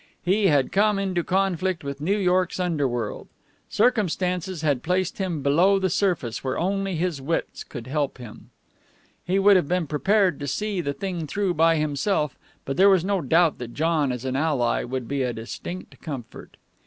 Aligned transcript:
He 0.23 0.47
had 0.47 0.71
come 0.71 0.97
into 0.97 1.23
conflict 1.23 1.83
with 1.83 2.01
New 2.01 2.17
York's 2.17 2.59
underworld. 2.59 3.27
Circumstances 3.69 4.63
had 4.63 4.81
placed 4.81 5.19
him 5.19 5.43
below 5.43 5.77
the 5.77 5.91
surface, 5.91 6.43
where 6.43 6.57
only 6.57 6.95
his 6.95 7.21
wits 7.21 7.63
could 7.63 7.85
help 7.85 8.17
him. 8.17 8.49
He 9.23 9.37
would 9.37 9.55
have 9.57 9.67
been 9.67 9.85
prepared 9.85 10.39
to 10.39 10.47
see 10.47 10.81
the 10.81 10.93
thing 10.93 11.27
through 11.27 11.53
by 11.53 11.75
himself, 11.75 12.35
but 12.65 12.77
there 12.77 12.89
was 12.89 13.05
no 13.05 13.21
doubt 13.21 13.59
that 13.59 13.75
John 13.75 14.11
as 14.11 14.25
an 14.25 14.35
ally 14.35 14.83
would 14.83 15.07
be 15.07 15.21
a 15.21 15.33
distinct 15.33 16.01
comfort. 16.01 16.57